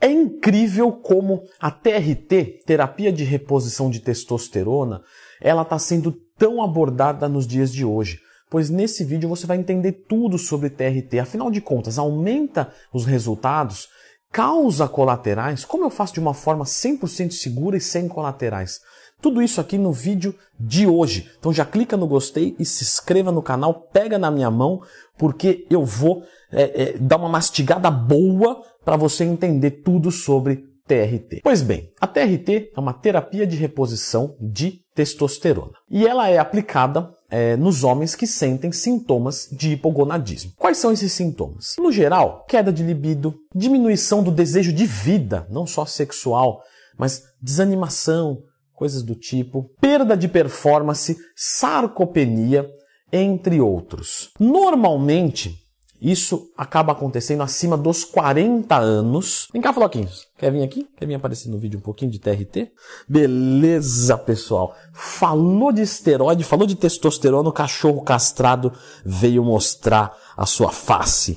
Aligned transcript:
É 0.00 0.08
incrível 0.08 0.92
como 0.92 1.42
a 1.58 1.70
TRT, 1.70 2.62
terapia 2.64 3.12
de 3.12 3.24
reposição 3.24 3.90
de 3.90 4.00
testosterona, 4.00 5.02
ela 5.40 5.62
está 5.62 5.78
sendo 5.78 6.12
tão 6.36 6.62
abordada 6.62 7.28
nos 7.28 7.46
dias 7.46 7.72
de 7.72 7.84
hoje. 7.84 8.20
Pois 8.48 8.70
nesse 8.70 9.04
vídeo 9.04 9.28
você 9.28 9.46
vai 9.46 9.58
entender 9.58 9.92
tudo 10.08 10.38
sobre 10.38 10.70
TRT. 10.70 11.18
Afinal 11.18 11.50
de 11.50 11.60
contas, 11.60 11.98
aumenta 11.98 12.72
os 12.92 13.04
resultados, 13.04 13.88
causa 14.30 14.88
colaterais. 14.88 15.64
Como 15.64 15.84
eu 15.84 15.90
faço 15.90 16.14
de 16.14 16.20
uma 16.20 16.32
forma 16.32 16.64
100% 16.64 17.32
segura 17.32 17.76
e 17.76 17.80
sem 17.80 18.08
colaterais? 18.08 18.80
Tudo 19.20 19.42
isso 19.42 19.60
aqui 19.60 19.76
no 19.76 19.92
vídeo 19.92 20.34
de 20.58 20.86
hoje. 20.86 21.30
Então 21.38 21.52
já 21.52 21.64
clica 21.64 21.96
no 21.96 22.06
gostei 22.06 22.54
e 22.58 22.64
se 22.64 22.84
inscreva 22.84 23.32
no 23.32 23.42
canal, 23.42 23.88
pega 23.92 24.18
na 24.18 24.30
minha 24.30 24.50
mão, 24.50 24.80
porque 25.16 25.66
eu 25.68 25.84
vou 25.84 26.22
é, 26.52 26.82
é, 26.82 26.98
dar 26.98 27.16
uma 27.16 27.28
mastigada 27.28 27.90
boa 27.90 28.62
para 28.84 28.96
você 28.96 29.24
entender 29.24 29.82
tudo 29.82 30.10
sobre 30.10 30.64
TRT. 30.86 31.42
Pois 31.42 31.62
bem, 31.62 31.90
a 32.00 32.06
TRT 32.06 32.72
é 32.74 32.80
uma 32.80 32.94
terapia 32.94 33.46
de 33.46 33.56
reposição 33.56 34.34
de 34.40 34.80
testosterona 34.94 35.72
e 35.90 36.06
ela 36.06 36.28
é 36.28 36.38
aplicada 36.38 37.12
é, 37.30 37.56
nos 37.56 37.84
homens 37.84 38.14
que 38.14 38.26
sentem 38.26 38.72
sintomas 38.72 39.48
de 39.52 39.72
hipogonadismo. 39.72 40.52
Quais 40.56 40.78
são 40.78 40.90
esses 40.90 41.12
sintomas? 41.12 41.76
No 41.78 41.92
geral, 41.92 42.44
queda 42.48 42.72
de 42.72 42.82
libido, 42.82 43.34
diminuição 43.54 44.22
do 44.22 44.30
desejo 44.30 44.72
de 44.72 44.86
vida, 44.86 45.46
não 45.50 45.66
só 45.66 45.84
sexual, 45.84 46.62
mas 46.96 47.22
desanimação, 47.40 48.42
coisas 48.78 49.02
do 49.02 49.16
tipo, 49.16 49.70
perda 49.80 50.16
de 50.16 50.28
performance, 50.28 51.16
sarcopenia, 51.34 52.64
entre 53.12 53.60
outros. 53.60 54.30
Normalmente, 54.38 55.56
isso 56.00 56.52
acaba 56.56 56.92
acontecendo 56.92 57.42
acima 57.42 57.76
dos 57.76 58.04
40 58.04 58.76
anos. 58.76 59.48
Vem 59.52 59.60
cá, 59.60 59.72
Floquinhos. 59.72 60.28
Quer 60.38 60.52
vir 60.52 60.62
aqui? 60.62 60.86
Quer 60.96 61.06
vir 61.06 61.14
aparecer 61.14 61.48
no 61.48 61.58
vídeo 61.58 61.80
um 61.80 61.82
pouquinho 61.82 62.12
de 62.12 62.20
TRT? 62.20 62.70
Beleza, 63.08 64.16
pessoal. 64.16 64.76
Falou 64.92 65.72
de 65.72 65.82
esteroide, 65.82 66.44
falou 66.44 66.64
de 66.64 66.76
testosterona, 66.76 67.48
o 67.48 67.52
cachorro 67.52 68.02
castrado 68.02 68.72
veio 69.04 69.42
mostrar 69.42 70.16
a 70.36 70.46
sua 70.46 70.70
face. 70.70 71.36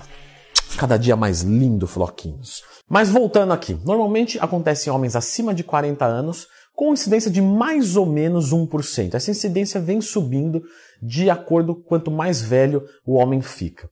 Cada 0.78 0.96
dia 0.96 1.16
mais 1.16 1.42
lindo, 1.42 1.88
Floquinhos. 1.88 2.62
Mas 2.88 3.10
voltando 3.10 3.54
aqui, 3.54 3.80
normalmente 3.84 4.38
acontece 4.40 4.90
em 4.90 4.92
homens 4.92 5.16
acima 5.16 5.56
de 5.56 5.64
40 5.64 6.06
anos 6.06 6.46
com 6.82 6.94
incidência 6.94 7.30
de 7.30 7.44
mais 7.44 7.96
ou 7.96 8.08
menos 8.08 8.52
1%. 8.52 9.14
Essa 9.14 9.30
incidência 9.30 9.80
vem 9.80 10.02
subindo 10.02 10.64
de 11.00 11.30
acordo 11.30 11.76
quanto 11.76 12.10
mais 12.10 12.42
velho 12.42 12.84
o 13.06 13.14
homem 13.14 13.40
fica. 13.40 13.88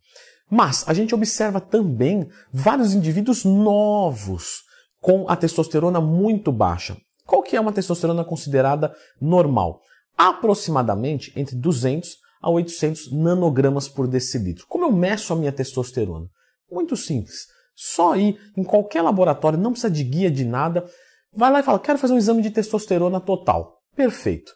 Mas 0.49 0.83
a 0.87 0.93
gente 0.95 1.13
observa 1.13 1.61
também 1.61 2.27
vários 2.51 2.95
indivíduos 2.95 3.45
novos 3.45 4.63
com 4.99 5.29
a 5.29 5.35
testosterona 5.35 6.01
muito 6.01 6.51
baixa. 6.51 6.97
Qual 7.27 7.43
que 7.43 7.55
é 7.55 7.61
uma 7.61 7.71
testosterona 7.71 8.25
considerada 8.25 8.91
normal? 9.21 9.81
Aproximadamente 10.17 11.31
entre 11.35 11.55
200 11.55 12.17
a 12.41 12.49
800 12.49 13.11
nanogramas 13.11 13.87
por 13.87 14.07
decilitro. 14.07 14.65
Como 14.67 14.85
eu 14.85 14.91
meço 14.91 15.31
a 15.31 15.35
minha 15.35 15.51
testosterona? 15.51 16.25
Muito 16.71 16.97
simples. 16.97 17.45
Só 17.75 18.15
ir 18.15 18.39
em 18.57 18.63
qualquer 18.63 19.03
laboratório, 19.03 19.59
não 19.59 19.73
precisa 19.73 19.93
de 19.93 20.03
guia 20.03 20.31
de 20.31 20.43
nada, 20.43 20.89
vai 21.33 21.51
lá 21.51 21.59
e 21.59 21.63
fala: 21.63 21.79
"Quero 21.79 21.97
fazer 21.97 22.13
um 22.13 22.17
exame 22.17 22.41
de 22.41 22.51
testosterona 22.51 23.19
total". 23.19 23.81
Perfeito. 23.95 24.51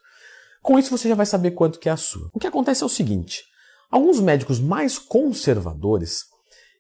Com 0.62 0.80
isso 0.80 0.96
você 0.96 1.10
já 1.10 1.16
vai 1.16 1.26
saber 1.26 1.52
quanto 1.52 1.80
que 1.80 1.90
é 1.90 1.92
a 1.92 1.98
sua. 1.98 2.30
O 2.34 2.40
que 2.40 2.48
acontece 2.48 2.84
é 2.84 2.86
o 2.86 2.90
seguinte: 2.90 3.44
Alguns 3.94 4.20
médicos 4.20 4.60
mais 4.60 4.98
conservadores, 4.98 6.24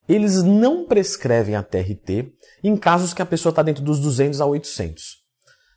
eles 0.10 0.42
não 0.42 0.88
prescrevem 0.88 1.56
a 1.56 1.62
TRT 1.62 2.34
em 2.64 2.76
casos 2.76 3.14
que 3.14 3.22
a 3.22 3.26
pessoa 3.26 3.52
está 3.52 3.62
dentro 3.62 3.84
dos 3.84 4.00
200 4.00 4.42
a 4.42 4.48
800. 4.48 5.22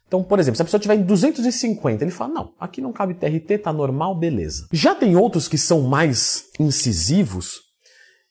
Então, 0.08 0.24
por 0.24 0.38
exemplo, 0.38 0.56
se 0.56 0.62
a 0.62 0.64
pessoa 0.64 0.80
tiver 0.80 0.94
em 0.94 1.02
250, 1.02 2.02
ele 2.02 2.10
fala: 2.10 2.32
não, 2.32 2.54
aqui 2.58 2.80
não 2.80 2.90
cabe 2.90 3.12
TRT, 3.12 3.58
tá 3.58 3.70
normal, 3.70 4.18
beleza. 4.18 4.66
Já 4.72 4.94
tem 4.94 5.14
outros 5.14 5.46
que 5.46 5.58
são 5.58 5.82
mais 5.82 6.44
incisivos, 6.58 7.60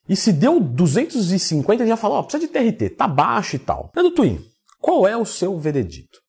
e 0.10 0.16
se 0.16 0.34
deu 0.34 0.60
250, 0.60 1.84
ele 1.84 1.90
já 1.90 1.98
fala: 1.98 2.16
ó, 2.16 2.20
oh, 2.22 2.24
precisa 2.24 2.48
de 2.48 2.52
TRT, 2.52 2.96
tá 2.96 3.08
baixo 3.08 3.56
e 3.56 3.60
tal. 3.60 3.92
Nando 3.96 4.16
Twin, 4.16 4.44
qual 4.86 5.08
é 5.08 5.18
o 5.18 5.26
seu 5.26 5.58
veredito? 5.58 6.20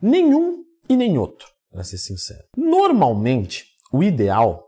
Nenhum 0.00 0.62
e 0.88 0.96
nem 0.96 1.18
outro, 1.18 1.48
para 1.68 1.82
ser 1.82 1.98
sincero. 1.98 2.44
Normalmente, 2.56 3.66
o 3.92 4.04
ideal 4.04 4.64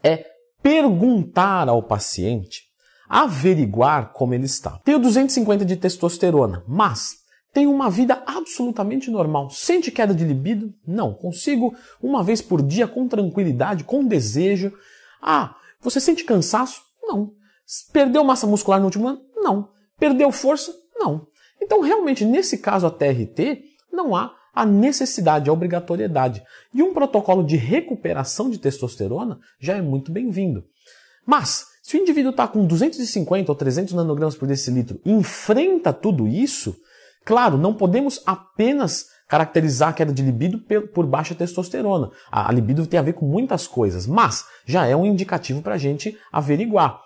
é 0.00 0.24
perguntar 0.62 1.68
ao 1.68 1.82
paciente, 1.82 2.62
averiguar 3.08 4.12
como 4.12 4.32
ele 4.32 4.44
está. 4.44 4.78
Tenho 4.84 5.00
250 5.00 5.64
de 5.64 5.76
testosterona, 5.76 6.62
mas 6.68 7.16
tenho 7.52 7.68
uma 7.68 7.90
vida 7.90 8.22
absolutamente 8.24 9.10
normal. 9.10 9.50
Sente 9.50 9.90
queda 9.90 10.14
de 10.14 10.22
libido? 10.22 10.72
Não. 10.86 11.12
Consigo 11.12 11.76
uma 12.00 12.22
vez 12.22 12.40
por 12.40 12.62
dia 12.62 12.86
com 12.86 13.08
tranquilidade, 13.08 13.82
com 13.82 14.04
desejo. 14.04 14.72
Ah, 15.20 15.56
você 15.80 15.98
sente 15.98 16.22
cansaço? 16.22 16.80
Não. 17.02 17.32
Perdeu 17.92 18.22
massa 18.22 18.46
muscular 18.46 18.78
no 18.78 18.86
último 18.86 19.08
ano? 19.08 19.20
Não. 19.34 19.68
Perdeu 19.98 20.30
força? 20.30 20.72
Não. 20.94 21.26
Então, 21.68 21.82
realmente, 21.82 22.24
nesse 22.24 22.56
caso, 22.56 22.86
a 22.86 22.90
TRT, 22.90 23.62
não 23.92 24.16
há 24.16 24.34
a 24.54 24.64
necessidade, 24.64 25.50
a 25.50 25.52
obrigatoriedade. 25.52 26.42
E 26.72 26.82
um 26.82 26.94
protocolo 26.94 27.44
de 27.44 27.56
recuperação 27.56 28.48
de 28.48 28.56
testosterona 28.56 29.38
já 29.60 29.76
é 29.76 29.82
muito 29.82 30.10
bem-vindo. 30.10 30.64
Mas, 31.26 31.66
se 31.82 31.98
o 31.98 32.00
indivíduo 32.00 32.30
está 32.30 32.48
com 32.48 32.64
250 32.64 33.52
ou 33.52 33.54
300 33.54 33.92
nanogramas 33.92 34.34
por 34.34 34.48
decilitro 34.48 34.98
e 35.04 35.12
enfrenta 35.12 35.92
tudo 35.92 36.26
isso, 36.26 36.74
claro, 37.22 37.58
não 37.58 37.74
podemos 37.74 38.22
apenas 38.24 39.04
caracterizar 39.28 39.90
a 39.90 39.92
queda 39.92 40.10
de 40.10 40.22
libido 40.22 40.64
por 40.94 41.04
baixa 41.04 41.34
testosterona. 41.34 42.10
A 42.32 42.50
libido 42.50 42.86
tem 42.86 42.98
a 42.98 43.02
ver 43.02 43.12
com 43.12 43.26
muitas 43.26 43.66
coisas, 43.66 44.06
mas 44.06 44.42
já 44.64 44.86
é 44.86 44.96
um 44.96 45.04
indicativo 45.04 45.60
para 45.60 45.74
a 45.74 45.78
gente 45.78 46.16
averiguar. 46.32 46.98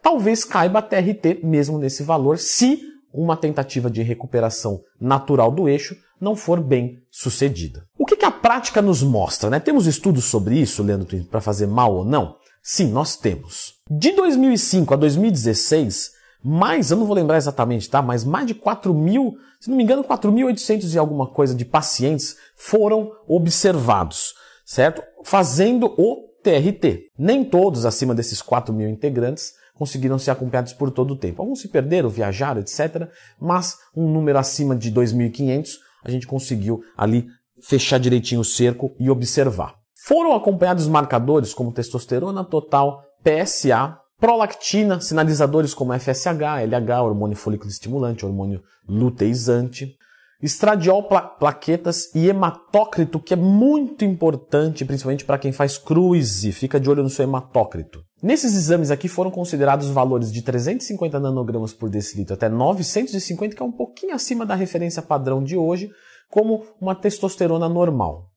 Talvez 0.00 0.44
caiba 0.44 0.78
a 0.78 0.82
TRT 0.82 1.40
mesmo 1.42 1.78
nesse 1.78 2.04
valor, 2.04 2.38
se 2.38 2.93
uma 3.14 3.36
tentativa 3.36 3.88
de 3.88 4.02
recuperação 4.02 4.82
natural 5.00 5.52
do 5.52 5.68
eixo 5.68 5.96
não 6.20 6.34
for 6.34 6.60
bem 6.60 7.02
sucedida. 7.10 7.86
O 7.96 8.04
que, 8.04 8.16
que 8.16 8.24
a 8.24 8.30
prática 8.30 8.82
nos 8.82 9.02
mostra? 9.02 9.48
Né? 9.48 9.60
Temos 9.60 9.86
estudos 9.86 10.24
sobre 10.24 10.58
isso, 10.58 10.82
Leandro 10.82 11.24
para 11.26 11.40
fazer 11.40 11.66
mal 11.66 11.94
ou 11.94 12.04
não? 12.04 12.36
Sim, 12.62 12.90
nós 12.90 13.16
temos. 13.16 13.74
De 13.88 14.12
2005 14.12 14.94
a 14.94 14.96
2016, 14.96 16.12
mais, 16.42 16.90
eu 16.90 16.96
não 16.96 17.06
vou 17.06 17.14
lembrar 17.14 17.36
exatamente, 17.36 17.88
tá? 17.88 18.02
Mas 18.02 18.24
mais 18.24 18.46
de 18.46 18.54
4 18.54 18.92
mil, 18.92 19.36
se 19.60 19.70
não 19.70 19.76
me 19.76 19.82
engano, 19.82 20.02
4.800 20.02 20.94
e 20.94 20.98
alguma 20.98 21.26
coisa 21.26 21.54
de 21.54 21.64
pacientes 21.64 22.36
foram 22.56 23.12
observados, 23.28 24.34
certo? 24.64 25.02
Fazendo 25.22 25.94
o 25.98 26.28
TRT. 26.42 27.10
Nem 27.18 27.44
todos 27.44 27.86
acima 27.86 28.14
desses 28.14 28.42
4 28.42 28.74
mil 28.74 28.88
integrantes 28.88 29.54
conseguiram 29.74 30.18
ser 30.18 30.30
acompanhados 30.30 30.72
por 30.72 30.90
todo 30.90 31.12
o 31.12 31.16
tempo. 31.16 31.42
Alguns 31.42 31.60
se 31.60 31.68
perderam, 31.68 32.08
viajaram, 32.08 32.60
etc. 32.60 33.08
Mas 33.38 33.76
um 33.94 34.08
número 34.08 34.38
acima 34.38 34.74
de 34.74 34.90
2.500 34.90 35.68
a 36.04 36.10
gente 36.10 36.26
conseguiu 36.26 36.82
ali 36.96 37.26
fechar 37.62 37.98
direitinho 37.98 38.40
o 38.40 38.44
cerco 38.44 38.94
e 38.98 39.10
observar. 39.10 39.74
Foram 40.06 40.34
acompanhados 40.34 40.86
marcadores 40.86 41.54
como 41.54 41.72
testosterona 41.72 42.44
total, 42.44 43.02
PSA, 43.22 43.98
prolactina, 44.20 45.00
sinalizadores 45.00 45.72
como 45.72 45.98
FSH, 45.98 46.62
LH, 46.66 47.02
hormônio 47.02 47.36
folículo 47.36 47.70
estimulante, 47.70 48.24
hormônio 48.24 48.62
luteizante, 48.86 49.96
estradiol, 50.42 51.04
pla 51.04 51.22
plaquetas 51.22 52.14
e 52.14 52.28
hematócrito, 52.28 53.18
que 53.18 53.32
é 53.32 53.36
muito 53.36 54.04
importante, 54.04 54.84
principalmente 54.84 55.24
para 55.24 55.38
quem 55.38 55.52
faz 55.52 55.78
cruise, 55.78 56.52
fica 56.52 56.78
de 56.78 56.90
olho 56.90 57.02
no 57.02 57.08
seu 57.08 57.24
hematócrito. 57.24 58.04
Nesses 58.24 58.54
exames 58.54 58.90
aqui 58.90 59.06
foram 59.06 59.30
considerados 59.30 59.90
valores 59.90 60.32
de 60.32 60.40
350 60.40 61.20
nanogramas 61.20 61.74
por 61.74 61.90
decilitro 61.90 62.32
até 62.32 62.48
950, 62.48 63.54
que 63.54 63.62
é 63.62 63.66
um 63.66 63.70
pouquinho 63.70 64.14
acima 64.14 64.46
da 64.46 64.54
referência 64.54 65.02
padrão 65.02 65.44
de 65.44 65.58
hoje, 65.58 65.90
como 66.30 66.64
uma 66.80 66.94
testosterona 66.94 67.68
normal. 67.68 68.30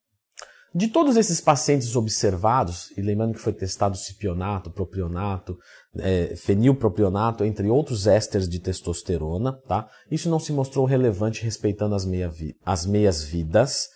De 0.76 0.90
todos 0.90 1.16
esses 1.16 1.40
pacientes 1.40 1.96
observados, 1.96 2.92
e 2.98 3.02
lembrando 3.02 3.36
que 3.36 3.40
foi 3.40 3.54
testado 3.54 3.96
cipionato, 3.96 4.70
propionato, 4.70 5.58
é, 6.00 6.36
fenilpropionato, 6.36 7.46
entre 7.46 7.70
outros 7.70 8.08
ésteres 8.08 8.50
de 8.50 8.60
testosterona, 8.60 9.54
tá? 9.70 9.88
Isso 10.12 10.30
não 10.30 10.38
se 10.38 10.52
mostrou 10.52 10.86
relevante 10.86 11.46
respeitando 11.46 11.96
as, 11.96 12.04
meia 12.04 12.30
as 12.66 12.86
meias 12.86 13.24
vidas. 13.24 13.88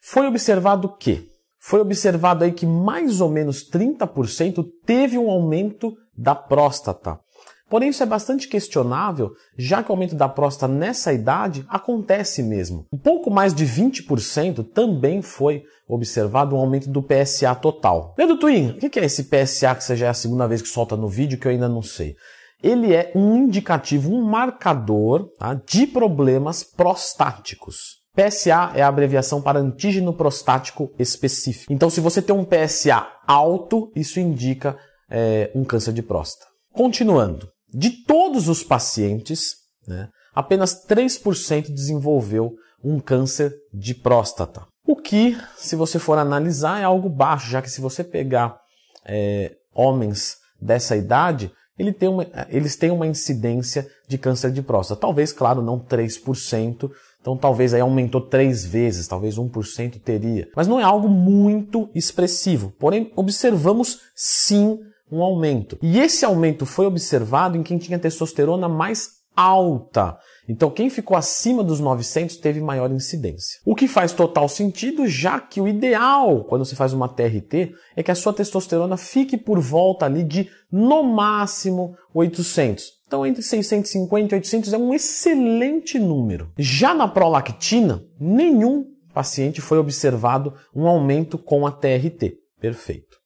Foi 0.00 0.26
observado 0.26 0.96
que 0.96 1.28
foi 1.68 1.80
observado 1.80 2.44
aí 2.44 2.52
que 2.52 2.64
mais 2.64 3.20
ou 3.20 3.28
menos 3.28 3.62
30% 3.70 4.64
teve 4.86 5.18
um 5.18 5.30
aumento 5.30 5.94
da 6.16 6.34
próstata. 6.34 7.20
Porém, 7.68 7.90
isso 7.90 8.02
é 8.02 8.06
bastante 8.06 8.48
questionável, 8.48 9.32
já 9.54 9.82
que 9.82 9.90
o 9.90 9.92
aumento 9.92 10.14
da 10.14 10.26
próstata 10.30 10.72
nessa 10.72 11.12
idade 11.12 11.66
acontece 11.68 12.42
mesmo. 12.42 12.86
Um 12.90 12.96
pouco 12.96 13.30
mais 13.30 13.52
de 13.52 13.66
20% 13.66 14.66
também 14.72 15.20
foi 15.20 15.62
observado 15.86 16.56
um 16.56 16.58
aumento 16.58 16.88
do 16.88 17.02
PSA 17.02 17.54
total. 17.54 18.14
Leandro 18.16 18.38
Twin, 18.38 18.70
o 18.70 18.78
que 18.78 18.98
é 18.98 19.04
esse 19.04 19.24
PSA 19.24 19.74
que 19.74 19.84
você 19.84 19.94
já 19.94 20.06
é 20.06 20.08
a 20.08 20.14
segunda 20.14 20.48
vez 20.48 20.62
que 20.62 20.68
solta 20.68 20.96
no 20.96 21.06
vídeo 21.06 21.38
que 21.38 21.46
eu 21.46 21.52
ainda 21.52 21.68
não 21.68 21.82
sei? 21.82 22.16
ele 22.60 22.92
é 22.92 23.12
um 23.14 23.36
indicativo, 23.36 24.12
um 24.12 24.24
marcador 24.24 25.28
tá, 25.38 25.54
de 25.54 25.86
problemas 25.86 26.64
prostáticos. 26.64 27.98
PSA 28.18 28.72
é 28.74 28.82
a 28.82 28.88
abreviação 28.88 29.40
para 29.40 29.60
antígeno 29.60 30.12
prostático 30.12 30.92
específico. 30.98 31.72
Então, 31.72 31.88
se 31.88 32.00
você 32.00 32.20
tem 32.20 32.34
um 32.34 32.44
PSA 32.44 33.06
alto, 33.24 33.92
isso 33.94 34.18
indica 34.18 34.76
é, 35.08 35.52
um 35.54 35.64
câncer 35.64 35.92
de 35.92 36.02
próstata. 36.02 36.50
Continuando, 36.72 37.48
de 37.72 37.90
todos 38.04 38.48
os 38.48 38.64
pacientes, 38.64 39.54
né, 39.86 40.08
apenas 40.34 40.84
3% 40.84 41.72
desenvolveu 41.72 42.54
um 42.82 42.98
câncer 42.98 43.54
de 43.72 43.94
próstata. 43.94 44.66
O 44.84 44.96
que, 44.96 45.36
se 45.56 45.76
você 45.76 45.98
for 45.98 46.18
analisar, 46.18 46.80
é 46.80 46.84
algo 46.84 47.08
baixo, 47.08 47.50
já 47.50 47.62
que 47.62 47.70
se 47.70 47.80
você 47.80 48.02
pegar 48.02 48.58
é, 49.04 49.52
homens 49.72 50.36
dessa 50.60 50.96
idade, 50.96 51.52
ele 51.78 51.92
tem 51.92 52.08
uma, 52.08 52.26
eles 52.48 52.74
têm 52.74 52.90
uma 52.90 53.06
incidência 53.06 53.88
de 54.08 54.18
câncer 54.18 54.50
de 54.50 54.62
próstata. 54.62 55.00
Talvez, 55.00 55.32
claro, 55.32 55.62
não 55.62 55.78
3%, 55.78 56.90
então 57.20 57.36
talvez 57.36 57.74
aí 57.74 57.80
aumentou 57.80 58.20
três 58.20 58.64
vezes, 58.64 59.08
talvez 59.08 59.36
1% 59.36 60.00
teria. 60.00 60.48
Mas 60.54 60.66
não 60.66 60.80
é 60.80 60.82
algo 60.82 61.08
muito 61.08 61.88
expressivo. 61.94 62.72
Porém, 62.78 63.12
observamos 63.16 64.00
sim 64.14 64.78
um 65.10 65.22
aumento. 65.22 65.78
E 65.82 65.98
esse 65.98 66.24
aumento 66.24 66.64
foi 66.64 66.86
observado 66.86 67.56
em 67.56 67.62
quem 67.62 67.78
tinha 67.78 67.98
testosterona 67.98 68.68
mais 68.68 69.17
alta. 69.38 70.18
Então, 70.48 70.68
quem 70.68 70.90
ficou 70.90 71.16
acima 71.16 71.62
dos 71.62 71.78
900 71.78 72.38
teve 72.38 72.60
maior 72.60 72.90
incidência. 72.90 73.60
O 73.64 73.76
que 73.76 73.86
faz 73.86 74.12
total 74.12 74.48
sentido, 74.48 75.06
já 75.06 75.38
que 75.38 75.60
o 75.60 75.68
ideal 75.68 76.42
quando 76.44 76.64
você 76.64 76.74
faz 76.74 76.92
uma 76.92 77.08
TRT 77.08 77.72
é 77.94 78.02
que 78.02 78.10
a 78.10 78.16
sua 78.16 78.32
testosterona 78.32 78.96
fique 78.96 79.36
por 79.36 79.60
volta 79.60 80.06
ali 80.06 80.24
de 80.24 80.50
no 80.72 81.04
máximo 81.04 81.94
800. 82.12 82.98
Então, 83.06 83.24
entre 83.24 83.40
650 83.40 84.34
e 84.34 84.38
800 84.38 84.72
é 84.72 84.78
um 84.78 84.92
excelente 84.92 86.00
número. 86.00 86.50
Já 86.58 86.92
na 86.92 87.06
prolactina, 87.06 88.02
nenhum 88.18 88.86
paciente 89.14 89.60
foi 89.60 89.78
observado 89.78 90.54
um 90.74 90.88
aumento 90.88 91.38
com 91.38 91.64
a 91.64 91.70
TRT. 91.70 92.38
Perfeito. 92.60 93.16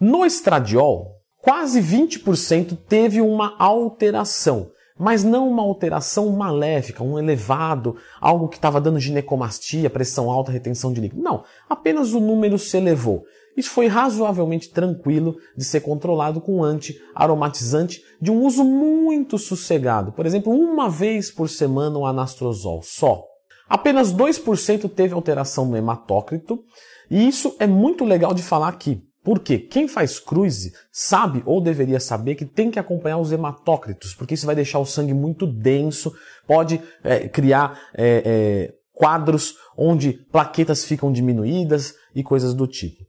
No 0.00 0.24
estradiol, 0.24 1.16
quase 1.38 1.80
20% 1.80 2.78
teve 2.88 3.20
uma 3.20 3.56
alteração 3.58 4.70
mas 4.98 5.24
não 5.24 5.48
uma 5.48 5.62
alteração 5.62 6.30
maléfica, 6.30 7.02
um 7.02 7.18
elevado, 7.18 7.96
algo 8.20 8.48
que 8.48 8.56
estava 8.56 8.80
dando 8.80 9.00
ginecomastia, 9.00 9.90
pressão 9.90 10.30
alta, 10.30 10.52
retenção 10.52 10.92
de 10.92 11.00
líquido. 11.00 11.22
Não, 11.22 11.44
apenas 11.68 12.12
o 12.12 12.20
número 12.20 12.58
se 12.58 12.76
elevou. 12.76 13.24
Isso 13.56 13.70
foi 13.70 13.86
razoavelmente 13.86 14.70
tranquilo 14.70 15.36
de 15.56 15.64
ser 15.64 15.80
controlado 15.80 16.40
com 16.40 16.64
anti-aromatizante 16.64 18.02
de 18.20 18.30
um 18.30 18.44
uso 18.44 18.64
muito 18.64 19.38
sossegado. 19.38 20.12
Por 20.12 20.24
exemplo, 20.24 20.52
uma 20.52 20.88
vez 20.88 21.30
por 21.30 21.48
semana 21.48 21.98
o 21.98 22.06
anastrozol 22.06 22.82
só. 22.82 23.24
Apenas 23.68 24.12
2% 24.12 24.90
teve 24.90 25.14
alteração 25.14 25.66
no 25.66 25.76
hematócrito, 25.76 26.62
e 27.10 27.26
isso 27.26 27.56
é 27.58 27.66
muito 27.66 28.04
legal 28.04 28.34
de 28.34 28.42
falar 28.42 28.68
aqui. 28.68 29.02
Porque 29.24 29.58
quem 29.58 29.86
faz 29.86 30.18
cruise 30.18 30.72
sabe 30.90 31.42
ou 31.46 31.60
deveria 31.60 32.00
saber 32.00 32.34
que 32.34 32.44
tem 32.44 32.70
que 32.70 32.78
acompanhar 32.78 33.18
os 33.18 33.30
hematócritos, 33.30 34.14
porque 34.14 34.34
isso 34.34 34.46
vai 34.46 34.54
deixar 34.54 34.80
o 34.80 34.86
sangue 34.86 35.14
muito 35.14 35.46
denso, 35.46 36.12
pode 36.46 36.80
é, 37.04 37.28
criar 37.28 37.78
é, 37.94 38.22
é, 38.24 38.74
quadros 38.92 39.54
onde 39.76 40.12
plaquetas 40.12 40.84
ficam 40.84 41.12
diminuídas 41.12 41.94
e 42.14 42.22
coisas 42.22 42.52
do 42.52 42.66
tipo. 42.66 43.04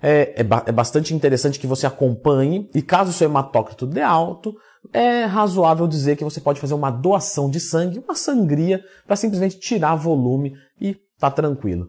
É, 0.00 0.40
é, 0.40 0.44
ba 0.44 0.62
é, 0.64 0.70
bastante 0.70 1.12
interessante 1.12 1.58
que 1.58 1.66
você 1.66 1.84
acompanhe 1.84 2.70
e 2.72 2.80
caso 2.80 3.10
o 3.10 3.12
seu 3.12 3.28
hematócrito 3.28 3.84
dê 3.84 4.00
alto, 4.00 4.54
é 4.92 5.24
razoável 5.24 5.88
dizer 5.88 6.16
que 6.16 6.22
você 6.22 6.40
pode 6.40 6.60
fazer 6.60 6.74
uma 6.74 6.90
doação 6.90 7.50
de 7.50 7.58
sangue, 7.58 7.98
uma 7.98 8.14
sangria, 8.14 8.80
para 9.04 9.16
simplesmente 9.16 9.58
tirar 9.58 9.96
volume 9.96 10.54
e 10.80 10.96
tá 11.18 11.32
tranquilo. 11.32 11.88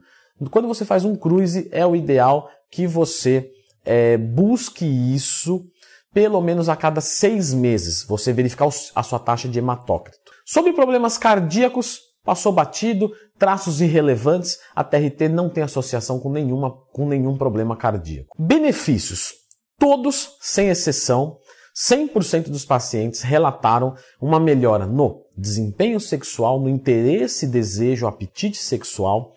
Quando 0.50 0.68
você 0.68 0.84
faz 0.86 1.06
um 1.06 1.16
cruise, 1.16 1.70
é 1.72 1.86
o 1.86 1.96
ideal 1.96 2.50
que 2.72 2.88
você 2.88 3.52
é, 3.86 4.18
busque 4.18 4.86
isso 4.86 5.66
pelo 6.14 6.42
menos 6.42 6.70
a 6.70 6.76
cada 6.76 7.02
seis 7.02 7.54
meses, 7.54 8.04
você 8.04 8.34
verificar 8.34 8.68
a 8.96 9.04
sua 9.04 9.20
taxa 9.20 9.48
de 9.48 9.60
hematócrito. 9.60 10.18
Sobre 10.46 10.74
problemas 10.74 11.18
cardíacos, 11.18 12.00
passou 12.24 12.52
batido, 12.52 13.12
traços 13.38 13.80
irrelevantes, 13.82 14.58
a 14.76 14.84
TRT 14.84 15.30
não 15.30 15.50
tem 15.50 15.64
associação 15.64 16.20
com, 16.20 16.32
nenhuma, 16.32 16.72
com 16.92 17.08
nenhum 17.08 17.38
problema 17.38 17.78
cardíaco. 17.78 18.36
Benefícios. 18.40 19.34
Todos, 19.78 20.36
sem 20.42 20.70
exceção, 20.70 21.38
100% 21.76 22.50
dos 22.50 22.66
pacientes 22.66 23.22
relataram 23.22 23.96
uma 24.20 24.40
melhora 24.40 24.86
no 24.86 25.24
desempenho 25.38 26.00
sexual, 26.00 26.60
no 26.60 26.68
interesse, 26.68 27.48
desejo, 27.48 28.06
apetite 28.06 28.58
sexual, 28.58 29.34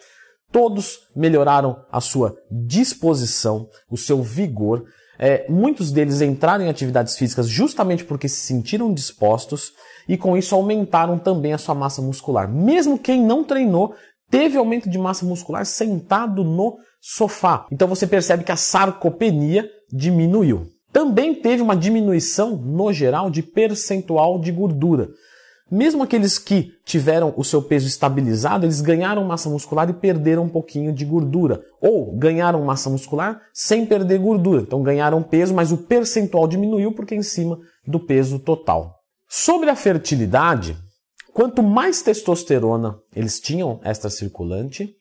Todos 0.52 1.08
melhoraram 1.16 1.84
a 1.90 2.00
sua 2.00 2.36
disposição, 2.50 3.68
o 3.90 3.96
seu 3.96 4.22
vigor. 4.22 4.84
É, 5.18 5.46
muitos 5.48 5.90
deles 5.90 6.20
entraram 6.20 6.64
em 6.64 6.68
atividades 6.68 7.16
físicas 7.16 7.48
justamente 7.48 8.04
porque 8.04 8.28
se 8.28 8.46
sentiram 8.46 8.92
dispostos 8.92 9.72
e 10.08 10.16
com 10.16 10.36
isso 10.36 10.54
aumentaram 10.54 11.18
também 11.18 11.52
a 11.52 11.58
sua 11.58 11.74
massa 11.74 12.02
muscular. 12.02 12.48
Mesmo 12.48 12.98
quem 12.98 13.22
não 13.22 13.42
treinou 13.42 13.94
teve 14.30 14.58
aumento 14.58 14.90
de 14.90 14.98
massa 14.98 15.24
muscular 15.24 15.64
sentado 15.64 16.44
no 16.44 16.78
sofá. 17.00 17.66
Então 17.70 17.88
você 17.88 18.06
percebe 18.06 18.44
que 18.44 18.52
a 18.52 18.56
sarcopenia 18.56 19.68
diminuiu. 19.92 20.68
Também 20.92 21.34
teve 21.34 21.62
uma 21.62 21.74
diminuição, 21.74 22.56
no 22.56 22.92
geral, 22.92 23.30
de 23.30 23.42
percentual 23.42 24.38
de 24.38 24.52
gordura. 24.52 25.08
Mesmo 25.72 26.02
aqueles 26.02 26.38
que 26.38 26.74
tiveram 26.84 27.32
o 27.34 27.42
seu 27.42 27.62
peso 27.62 27.86
estabilizado, 27.86 28.66
eles 28.66 28.82
ganharam 28.82 29.24
massa 29.24 29.48
muscular 29.48 29.88
e 29.88 29.94
perderam 29.94 30.42
um 30.42 30.48
pouquinho 30.50 30.92
de 30.92 31.02
gordura. 31.02 31.64
Ou 31.80 32.14
ganharam 32.14 32.62
massa 32.62 32.90
muscular 32.90 33.40
sem 33.54 33.86
perder 33.86 34.18
gordura. 34.18 34.60
Então 34.60 34.82
ganharam 34.82 35.22
peso, 35.22 35.54
mas 35.54 35.72
o 35.72 35.78
percentual 35.78 36.46
diminuiu 36.46 36.92
porque 36.92 37.14
é 37.14 37.16
em 37.16 37.22
cima 37.22 37.58
do 37.86 37.98
peso 37.98 38.38
total. 38.38 38.98
Sobre 39.26 39.70
a 39.70 39.74
fertilidade, 39.74 40.76
quanto 41.32 41.62
mais 41.62 42.02
testosterona 42.02 42.98
eles 43.16 43.40
tinham 43.40 43.80
extracirculante, 43.82 44.94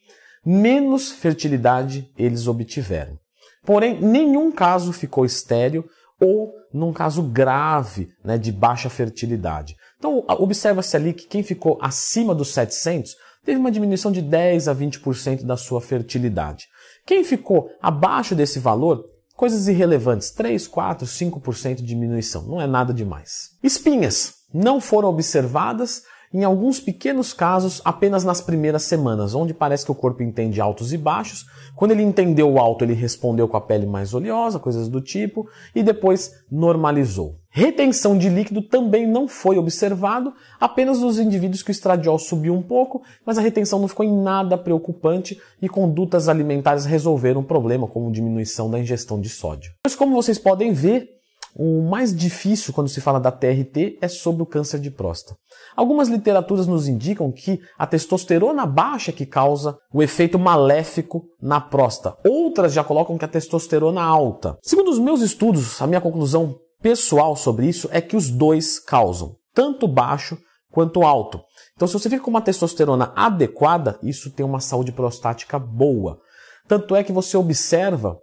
menos 0.45 1.11
fertilidade 1.11 2.09
eles 2.17 2.47
obtiveram. 2.47 3.19
Porém, 3.65 3.99
nenhum 3.99 4.53
caso 4.53 4.93
ficou 4.93 5.25
estéreo 5.25 5.83
ou 6.17 6.53
num 6.73 6.93
caso 6.93 7.21
grave 7.23 8.09
né, 8.23 8.37
de 8.37 8.53
baixa 8.53 8.89
fertilidade. 8.89 9.75
Então, 10.01 10.25
observa-se 10.29 10.97
ali 10.97 11.13
que 11.13 11.27
quem 11.27 11.43
ficou 11.43 11.77
acima 11.79 12.33
dos 12.33 12.51
700 12.55 13.15
teve 13.45 13.59
uma 13.59 13.69
diminuição 13.69 14.11
de 14.11 14.19
10 14.19 14.67
a 14.67 14.73
20% 14.73 15.43
da 15.43 15.55
sua 15.55 15.79
fertilidade. 15.79 16.65
Quem 17.05 17.23
ficou 17.23 17.69
abaixo 17.79 18.33
desse 18.33 18.57
valor, 18.57 19.05
coisas 19.35 19.67
irrelevantes, 19.67 20.31
3, 20.31 20.67
4, 20.67 21.05
5% 21.05 21.75
de 21.75 21.83
diminuição, 21.83 22.41
não 22.47 22.59
é 22.59 22.65
nada 22.65 22.91
demais. 22.91 23.51
Espinhas 23.61 24.37
não 24.51 24.81
foram 24.81 25.09
observadas 25.09 26.01
em 26.33 26.43
alguns 26.43 26.79
pequenos 26.79 27.33
casos 27.33 27.81
apenas 27.83 28.23
nas 28.23 28.41
primeiras 28.41 28.83
semanas, 28.83 29.35
onde 29.35 29.53
parece 29.53 29.85
que 29.85 29.91
o 29.91 29.95
corpo 29.95 30.23
entende 30.23 30.61
altos 30.61 30.93
e 30.93 30.97
baixos. 30.97 31.45
Quando 31.75 31.91
ele 31.91 32.03
entendeu 32.03 32.49
o 32.51 32.59
alto, 32.59 32.83
ele 32.83 32.93
respondeu 32.93 33.47
com 33.47 33.57
a 33.57 33.61
pele 33.61 33.85
mais 33.85 34.13
oleosa, 34.13 34.59
coisas 34.59 34.87
do 34.87 35.01
tipo, 35.01 35.47
e 35.75 35.83
depois 35.83 36.43
normalizou. 36.49 37.35
Retenção 37.49 38.17
de 38.17 38.29
líquido 38.29 38.61
também 38.61 39.05
não 39.05 39.27
foi 39.27 39.57
observado, 39.57 40.33
apenas 40.57 41.01
nos 41.01 41.19
indivíduos 41.19 41.61
que 41.61 41.69
o 41.69 41.73
estradiol 41.73 42.17
subiu 42.17 42.53
um 42.53 42.61
pouco, 42.61 43.01
mas 43.25 43.37
a 43.37 43.41
retenção 43.41 43.77
não 43.77 43.89
ficou 43.89 44.05
em 44.05 44.23
nada 44.23 44.57
preocupante 44.57 45.37
e 45.61 45.67
condutas 45.67 46.29
alimentares 46.29 46.85
resolveram 46.85 47.41
o 47.41 47.45
problema, 47.45 47.87
como 47.87 48.11
diminuição 48.11 48.69
da 48.69 48.79
ingestão 48.79 49.19
de 49.19 49.27
sódio. 49.27 49.73
Mas 49.85 49.95
como 49.95 50.15
vocês 50.15 50.39
podem 50.39 50.71
ver, 50.71 51.20
o 51.55 51.81
mais 51.81 52.15
difícil 52.15 52.73
quando 52.73 52.89
se 52.89 53.01
fala 53.01 53.19
da 53.19 53.31
TRT 53.31 53.97
é 54.01 54.07
sobre 54.07 54.43
o 54.43 54.45
câncer 54.45 54.79
de 54.79 54.89
próstata. 54.89 55.37
Algumas 55.75 56.07
literaturas 56.07 56.67
nos 56.67 56.87
indicam 56.87 57.31
que 57.31 57.59
a 57.77 57.85
testosterona 57.85 58.65
baixa 58.65 59.11
que 59.11 59.25
causa 59.25 59.77
o 59.93 60.01
efeito 60.01 60.39
maléfico 60.39 61.23
na 61.41 61.59
próstata. 61.59 62.17
Outras 62.27 62.73
já 62.73 62.83
colocam 62.83 63.17
que 63.17 63.25
a 63.25 63.27
testosterona 63.27 64.01
alta. 64.01 64.57
Segundo 64.63 64.89
os 64.89 64.99
meus 64.99 65.21
estudos, 65.21 65.81
a 65.81 65.87
minha 65.87 66.01
conclusão 66.01 66.55
pessoal 66.81 67.35
sobre 67.35 67.67
isso 67.67 67.87
é 67.91 68.01
que 68.01 68.15
os 68.15 68.29
dois 68.29 68.79
causam, 68.79 69.35
tanto 69.53 69.87
baixo 69.87 70.37
quanto 70.71 71.03
alto. 71.03 71.41
Então, 71.75 71.87
se 71.87 71.93
você 71.93 72.09
fica 72.09 72.23
com 72.23 72.29
uma 72.29 72.41
testosterona 72.41 73.11
adequada, 73.15 73.99
isso 74.01 74.31
tem 74.31 74.45
uma 74.45 74.59
saúde 74.59 74.91
prostática 74.91 75.59
boa. 75.59 76.19
Tanto 76.67 76.95
é 76.95 77.03
que 77.03 77.11
você 77.11 77.35
observa 77.35 78.17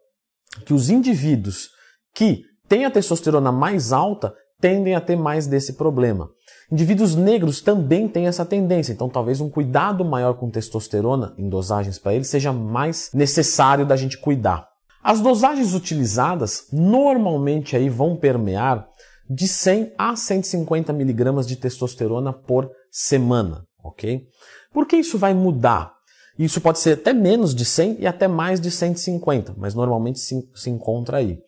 que 0.65 0.73
os 0.73 0.89
indivíduos 0.89 1.69
que 2.15 2.43
têm 2.69 2.85
a 2.85 2.91
testosterona 2.91 3.51
mais 3.51 3.93
alta 3.93 4.35
tendem 4.61 4.95
a 4.95 5.01
ter 5.01 5.17
mais 5.17 5.47
desse 5.47 5.75
problema. 5.75 6.31
Indivíduos 6.71 7.15
negros 7.15 7.61
também 7.61 8.09
têm 8.09 8.27
essa 8.27 8.45
tendência, 8.45 8.93
então 8.93 9.09
talvez 9.09 9.41
um 9.41 9.49
cuidado 9.49 10.05
maior 10.05 10.35
com 10.35 10.51
testosterona 10.51 11.35
em 11.39 11.49
dosagens 11.49 11.99
para 11.99 12.15
eles 12.15 12.29
seja 12.29 12.53
mais 12.53 13.11
necessário 13.15 13.87
da 13.87 13.97
gente 13.97 14.19
cuidar. 14.19 14.69
As 15.03 15.21
dosagens 15.21 15.75
utilizadas 15.75 16.67
normalmente 16.73 17.77
aí 17.77 17.89
vão 17.89 18.17
permear 18.17 18.89
de 19.31 19.47
100 19.47 19.93
a 19.97 20.17
150 20.17 20.93
miligramas 20.93 21.47
de 21.47 21.57
testosterona 21.57 22.33
por 22.33 22.71
semana, 22.91 23.65
ok? 23.83 24.27
Por 24.73 24.87
que 24.87 24.97
isso 24.97 25.19
vai 25.19 25.33
mudar? 25.33 25.95
Isso 26.39 26.61
pode 26.61 26.79
ser 26.79 26.95
até 26.95 27.13
menos 27.13 27.55
de 27.55 27.65
100 27.65 27.99
e 28.01 28.07
até 28.07 28.29
mais 28.29 28.61
de 28.61 28.71
150, 28.71 29.55
mas 29.57 29.75
normalmente 29.75 30.19
se, 30.19 30.49
se 30.55 30.71
encontra 30.71 31.19
aí. 31.19 31.39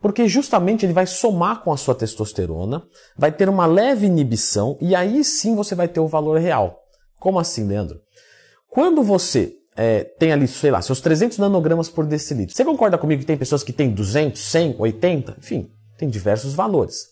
Porque 0.00 0.28
justamente 0.28 0.86
ele 0.86 0.92
vai 0.92 1.06
somar 1.06 1.62
com 1.62 1.72
a 1.72 1.76
sua 1.76 1.94
testosterona, 1.94 2.84
vai 3.16 3.32
ter 3.32 3.48
uma 3.48 3.66
leve 3.66 4.06
inibição 4.06 4.78
e 4.80 4.94
aí 4.94 5.24
sim 5.24 5.56
você 5.56 5.74
vai 5.74 5.88
ter 5.88 6.00
o 6.00 6.06
valor 6.06 6.38
real. 6.38 6.80
Como 7.18 7.38
assim, 7.38 7.66
Leandro? 7.66 8.00
Quando 8.68 9.02
você 9.02 9.56
é, 9.76 10.04
tem 10.04 10.32
ali, 10.32 10.46
sei 10.46 10.70
lá, 10.70 10.80
seus 10.80 11.00
300 11.00 11.38
nanogramas 11.38 11.88
por 11.88 12.06
decilitro, 12.06 12.54
você 12.54 12.64
concorda 12.64 12.98
comigo 12.98 13.20
que 13.20 13.26
tem 13.26 13.36
pessoas 13.36 13.64
que 13.64 13.72
têm 13.72 13.90
200, 13.90 14.40
100, 14.40 14.76
80? 14.78 15.36
Enfim, 15.38 15.70
tem 15.96 16.08
diversos 16.08 16.54
valores. 16.54 17.08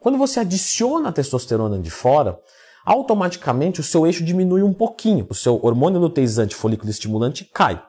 Quando 0.00 0.16
você 0.16 0.38
adiciona 0.40 1.08
a 1.08 1.12
testosterona 1.12 1.80
de 1.80 1.90
fora, 1.90 2.38
automaticamente 2.84 3.80
o 3.80 3.84
seu 3.84 4.06
eixo 4.06 4.24
diminui 4.24 4.62
um 4.62 4.72
pouquinho, 4.72 5.26
o 5.28 5.34
seu 5.34 5.58
hormônio 5.62 6.00
luteizante 6.00 6.54
folículo 6.54 6.88
estimulante 6.90 7.44
cai. 7.44 7.82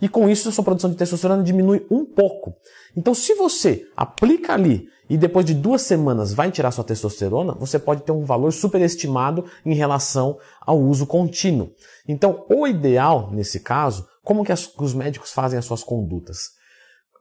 E 0.00 0.08
com 0.08 0.28
isso 0.28 0.48
a 0.48 0.52
sua 0.52 0.64
produção 0.64 0.90
de 0.90 0.96
testosterona 0.96 1.42
diminui 1.42 1.86
um 1.90 2.04
pouco. 2.04 2.54
Então, 2.96 3.14
se 3.14 3.34
você 3.34 3.86
aplica 3.96 4.54
ali 4.54 4.88
e 5.08 5.16
depois 5.16 5.44
de 5.44 5.54
duas 5.54 5.82
semanas 5.82 6.32
vai 6.32 6.50
tirar 6.50 6.70
sua 6.70 6.84
testosterona, 6.84 7.52
você 7.52 7.78
pode 7.78 8.02
ter 8.02 8.12
um 8.12 8.24
valor 8.24 8.52
superestimado 8.52 9.44
em 9.64 9.74
relação 9.74 10.38
ao 10.60 10.80
uso 10.80 11.06
contínuo. 11.06 11.70
Então, 12.08 12.44
o 12.48 12.66
ideal, 12.66 13.30
nesse 13.30 13.60
caso, 13.60 14.06
como 14.24 14.44
que 14.44 14.52
os 14.52 14.94
médicos 14.94 15.32
fazem 15.32 15.58
as 15.58 15.64
suas 15.64 15.82
condutas? 15.82 16.50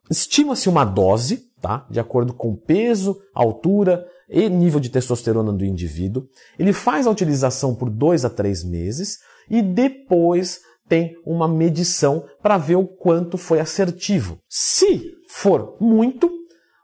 Estima-se 0.10 0.68
uma 0.68 0.84
dose, 0.84 1.50
tá? 1.62 1.86
De 1.90 2.00
acordo 2.00 2.34
com 2.34 2.56
peso, 2.56 3.22
altura 3.34 4.06
e 4.30 4.50
nível 4.50 4.80
de 4.80 4.90
testosterona 4.90 5.52
do 5.52 5.66
indivíduo. 5.66 6.28
Ele 6.58 6.74
faz 6.74 7.06
a 7.06 7.12
utilização 7.12 7.76
por 7.76 7.90
dois 7.90 8.24
a 8.26 8.30
três 8.30 8.64
meses 8.64 9.20
e 9.50 9.62
depois 9.62 10.62
tem 10.92 11.16
uma 11.26 11.48
medição 11.48 12.26
para 12.44 12.58
ver 12.58 12.76
o 12.76 12.86
quanto 12.86 13.38
foi 13.38 13.62
assertivo. 13.62 14.40
Se 14.50 15.14
for 15.26 15.78
muito, 15.80 16.30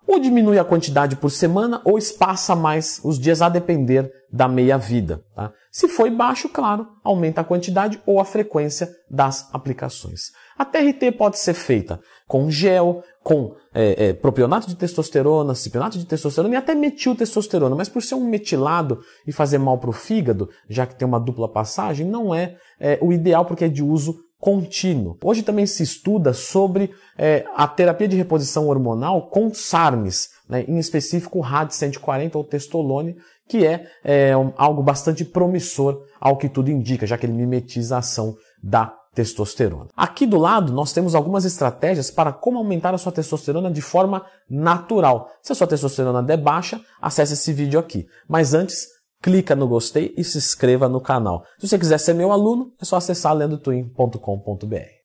ou 0.07 0.19
diminui 0.19 0.57
a 0.57 0.63
quantidade 0.63 1.17
por 1.17 1.29
semana 1.29 1.81
ou 1.83 1.97
espaça 1.97 2.55
mais 2.55 3.01
os 3.03 3.19
dias 3.19 3.41
a 3.41 3.49
depender 3.49 4.09
da 4.31 4.47
meia-vida. 4.47 5.21
Tá? 5.35 5.51
Se 5.69 5.87
foi 5.87 6.09
baixo, 6.09 6.47
claro, 6.47 6.87
aumenta 7.03 7.41
a 7.41 7.43
quantidade 7.43 8.01
ou 8.05 8.19
a 8.19 8.25
frequência 8.25 8.89
das 9.09 9.53
aplicações. 9.53 10.31
A 10.57 10.65
TRT 10.65 11.11
pode 11.17 11.37
ser 11.37 11.53
feita 11.53 11.99
com 12.27 12.49
gel, 12.49 13.03
com 13.23 13.55
é, 13.73 14.07
é, 14.07 14.13
propionato 14.13 14.67
de 14.67 14.75
testosterona, 14.75 15.53
cipionato 15.53 15.97
de 15.97 16.05
testosterona 16.05 16.55
e 16.55 16.57
até 16.57 16.73
metiltestosterona, 16.73 17.75
mas 17.75 17.89
por 17.89 18.01
ser 18.01 18.15
um 18.15 18.27
metilado 18.27 18.99
e 19.25 19.31
fazer 19.31 19.57
mal 19.57 19.77
para 19.77 19.89
o 19.89 19.93
fígado, 19.93 20.49
já 20.69 20.85
que 20.85 20.95
tem 20.95 21.07
uma 21.07 21.19
dupla 21.19 21.47
passagem, 21.47 22.07
não 22.07 22.33
é, 22.33 22.55
é 22.79 22.97
o 23.01 23.13
ideal 23.13 23.45
porque 23.45 23.65
é 23.65 23.69
de 23.69 23.83
uso 23.83 24.26
contínuo. 24.39 25.17
Hoje 25.23 25.43
também 25.43 25.65
se 25.65 25.83
estuda 25.83 26.33
sobre 26.33 26.91
é, 27.17 27.45
a 27.55 27.67
terapia 27.67 28.07
de 28.07 28.15
reposição 28.15 28.67
hormonal 28.67 29.29
com 29.29 29.53
SARMs, 29.53 30.29
né, 30.47 30.63
em 30.67 30.77
específico 30.77 31.39
o 31.39 31.43
RAD140 31.43 32.35
ou 32.35 32.43
testolone, 32.43 33.17
que 33.47 33.65
é, 33.65 33.87
é 34.03 34.37
um, 34.37 34.53
algo 34.57 34.83
bastante 34.83 35.25
promissor 35.25 36.03
ao 36.19 36.37
que 36.37 36.49
tudo 36.49 36.69
indica, 36.69 37.07
já 37.07 37.17
que 37.17 37.25
ele 37.25 37.33
mimetiza 37.33 37.95
a 37.95 37.99
ação 37.99 38.35
da 38.61 38.93
testosterona. 39.17 39.87
Aqui 39.95 40.27
do 40.27 40.37
lado 40.37 40.71
nós 40.71 40.93
temos 40.93 41.15
algumas 41.15 41.43
estratégias 41.43 42.11
para 42.11 42.31
como 42.31 42.59
aumentar 42.59 42.93
a 42.93 42.99
sua 42.99 43.11
testosterona 43.11 43.71
de 43.71 43.81
forma 43.81 44.23
natural. 44.47 45.31
Se 45.41 45.51
a 45.51 45.55
sua 45.55 45.65
testosterona 45.65 46.21
der 46.21 46.37
baixa, 46.37 46.79
acesse 47.01 47.33
esse 47.33 47.51
vídeo 47.51 47.79
aqui. 47.79 48.05
Mas 48.29 48.53
antes, 48.53 48.89
clica 49.21 49.55
no 49.55 49.67
gostei 49.67 50.13
e 50.17 50.23
se 50.23 50.37
inscreva 50.37 50.87
no 50.87 51.01
canal. 51.01 51.43
Se 51.59 51.67
você 51.67 51.77
quiser 51.77 51.99
ser 51.99 52.13
meu 52.13 52.31
aluno, 52.31 52.73
é 52.81 52.85
só 52.85 52.97
acessar 52.97 53.35
lendotwin.com.br. 53.35 54.87